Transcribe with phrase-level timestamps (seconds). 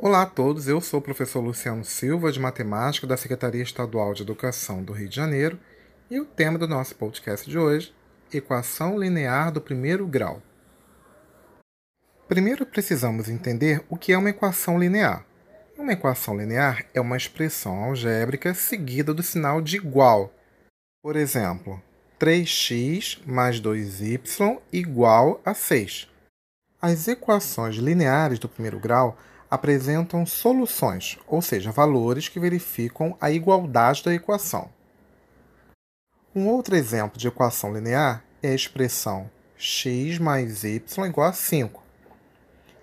[0.00, 4.22] Olá a todos, eu sou o professor Luciano Silva, de Matemática da Secretaria Estadual de
[4.22, 5.58] Educação do Rio de Janeiro,
[6.08, 7.92] e o tema do nosso podcast de hoje,
[8.32, 10.40] Equação Linear do Primeiro Grau.
[12.28, 15.26] Primeiro precisamos entender o que é uma equação linear.
[15.76, 20.32] Uma equação linear é uma expressão algébrica seguida do sinal de igual.
[21.02, 21.82] Por exemplo,
[22.20, 26.08] 3x mais 2y igual a 6.
[26.80, 29.18] As equações lineares do primeiro grau
[29.50, 34.70] apresentam soluções, ou seja, valores que verificam a igualdade da equação.
[36.34, 41.82] Um outro exemplo de equação linear é a expressão x mais y igual a 5.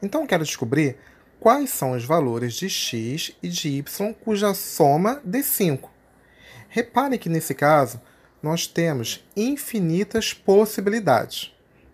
[0.02, 0.98] Então, quero descobrir
[1.40, 5.90] quais são os valores de x e de y cuja soma dê 5.
[6.68, 8.02] Repare que, nesse caso,
[8.44, 11.54] nós temos infinitas possibilidades.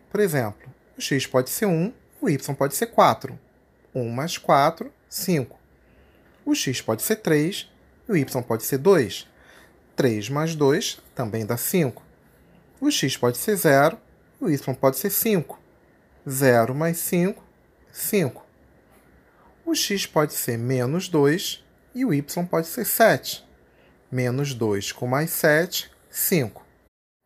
[0.09, 3.37] Por exemplo, o x pode ser 1, o y pode ser 4.
[3.93, 5.59] 1 mais 4, 5.
[6.45, 7.69] O x pode ser 3
[8.07, 9.27] e o y pode ser 2.
[9.95, 12.01] 3 mais 2 também dá 5.
[12.79, 13.97] O x pode ser 0
[14.41, 15.59] e o y pode ser 5.
[16.27, 17.43] 0 mais 5,
[17.91, 18.45] 5.
[19.65, 21.63] O x pode ser menos 2
[21.93, 23.45] e o y pode ser 7.
[24.11, 26.60] Menos 2 com mais 7, 5.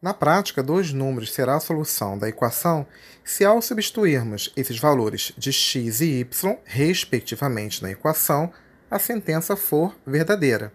[0.06, 2.86] Na prática, dois números será a solução da equação
[3.24, 8.54] se, ao substituirmos esses valores de x e y, respectivamente, na equação,
[8.92, 10.72] a sentença for verdadeira.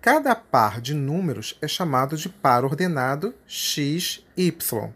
[0.00, 4.92] Cada par de números é chamado de par ordenado x, y.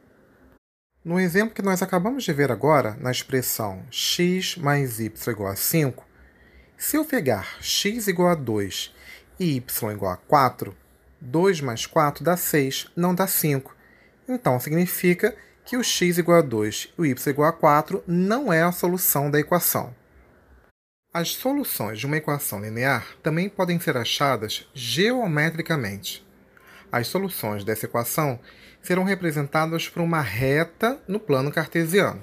[1.05, 5.57] No exemplo que nós acabamos de ver agora, na expressão x mais y igual a
[5.57, 6.07] 5,
[6.79, 8.95] se eu pegar x igual a 2
[9.41, 10.73] e y igual a 4,
[11.21, 13.77] 2 mais 4 dá 6, não dá 5.
[14.29, 18.53] Então, significa que o x igual a 2 e o y igual a 4 não
[18.53, 19.95] é a solução da equação.
[21.13, 26.27] As soluções de uma equação linear também podem ser achadas geometricamente.
[26.91, 28.39] As soluções dessa equação
[28.81, 32.21] serão representadas por uma reta no plano cartesiano.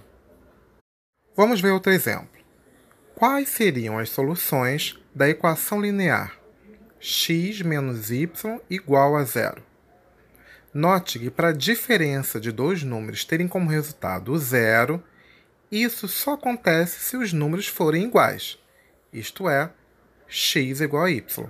[1.35, 2.29] Vamos ver outro exemplo.
[3.13, 6.36] Quais seriam as soluções da equação linear
[6.99, 9.63] x menos y igual a zero.
[10.73, 15.03] Note que para a diferença de dois números terem como resultado o zero,
[15.71, 18.59] isso só acontece se os números forem iguais,
[19.11, 19.71] isto é,
[20.27, 21.49] x igual a y.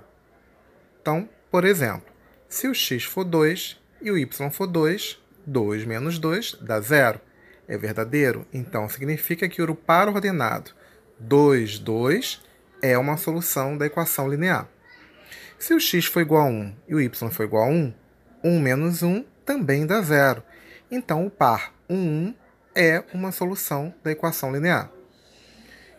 [1.00, 2.12] Então, por exemplo,
[2.48, 7.20] se o x for 2 e o y for 2, 2 menos 2 dá zero.
[7.66, 8.46] É verdadeiro?
[8.52, 10.70] Então significa que o par ordenado
[11.18, 12.42] 2, 2
[12.80, 14.68] é uma solução da equação linear.
[15.58, 17.94] Se o x for igual a 1 e o y for igual a 1,
[18.44, 20.42] 1 menos 1 também dá zero.
[20.90, 22.34] Então, o par 1, 1
[22.74, 24.90] é uma solução da equação linear.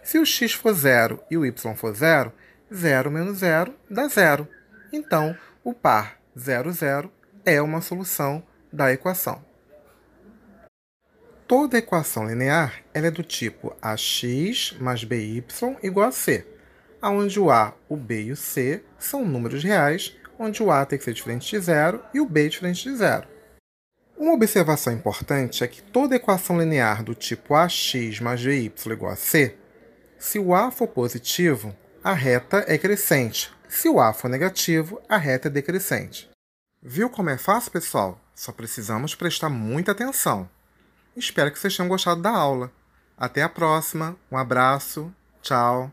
[0.01, 2.31] Se o x for 0 e o y for 0,
[2.73, 4.47] 0 menos 0 dá zero.
[4.93, 7.11] Então, o par 0, 0
[7.45, 9.43] é uma solução da equação.
[11.45, 15.43] Toda equação linear é do tipo ax mais by
[15.83, 16.58] igual a c
[17.01, 20.97] onde o A, o B e o C são números reais, onde o A tem
[20.97, 23.27] que ser diferente de zero e o B diferente de zero.
[24.17, 29.15] Uma observação importante é que toda equação linear do tipo ax mais by igual a
[29.15, 29.55] c,
[30.17, 31.73] se o A for positivo,
[32.03, 33.49] a reta é crescente.
[33.69, 36.29] Se o A for negativo, a reta é decrescente.
[36.81, 38.19] Viu como é fácil, pessoal?
[38.35, 40.49] Só precisamos prestar muita atenção.
[41.15, 42.71] Espero que vocês tenham gostado da aula.
[43.17, 44.17] Até a próxima.
[44.31, 45.13] Um abraço.
[45.41, 45.91] Tchau.